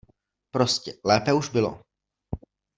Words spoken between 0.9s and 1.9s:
lépe už bylo.